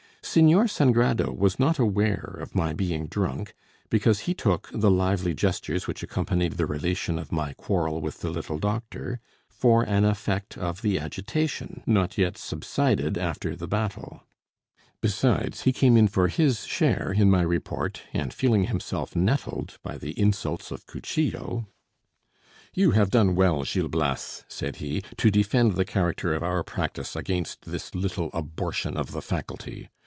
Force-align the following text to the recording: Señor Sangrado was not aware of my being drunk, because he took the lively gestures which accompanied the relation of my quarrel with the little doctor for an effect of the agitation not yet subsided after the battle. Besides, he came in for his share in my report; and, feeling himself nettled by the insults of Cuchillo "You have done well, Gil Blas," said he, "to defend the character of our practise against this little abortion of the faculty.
Señor 0.23 0.69
Sangrado 0.69 1.33
was 1.35 1.59
not 1.59 1.77
aware 1.77 2.37
of 2.39 2.55
my 2.55 2.71
being 2.71 3.07
drunk, 3.07 3.53
because 3.89 4.21
he 4.21 4.33
took 4.33 4.69
the 4.71 4.89
lively 4.91 5.33
gestures 5.33 5.87
which 5.87 6.03
accompanied 6.03 6.53
the 6.53 6.67
relation 6.67 7.19
of 7.19 7.33
my 7.33 7.51
quarrel 7.53 7.99
with 7.99 8.21
the 8.21 8.29
little 8.29 8.57
doctor 8.59 9.19
for 9.49 9.83
an 9.83 10.05
effect 10.05 10.57
of 10.57 10.83
the 10.83 10.97
agitation 10.97 11.83
not 11.85 12.17
yet 12.17 12.37
subsided 12.37 13.17
after 13.17 13.57
the 13.57 13.67
battle. 13.67 14.23
Besides, 15.01 15.63
he 15.63 15.73
came 15.73 15.97
in 15.97 16.07
for 16.07 16.29
his 16.29 16.65
share 16.65 17.11
in 17.11 17.29
my 17.29 17.41
report; 17.41 18.03
and, 18.13 18.33
feeling 18.33 18.65
himself 18.65 19.15
nettled 19.17 19.79
by 19.83 19.97
the 19.97 20.17
insults 20.17 20.71
of 20.71 20.85
Cuchillo 20.85 21.67
"You 22.73 22.91
have 22.91 23.09
done 23.09 23.35
well, 23.35 23.63
Gil 23.63 23.89
Blas," 23.89 24.45
said 24.47 24.77
he, 24.77 25.01
"to 25.17 25.29
defend 25.29 25.73
the 25.73 25.83
character 25.83 26.33
of 26.33 26.41
our 26.43 26.63
practise 26.63 27.17
against 27.17 27.65
this 27.65 27.93
little 27.93 28.29
abortion 28.33 28.95
of 28.95 29.11
the 29.11 29.21
faculty. 29.21 29.89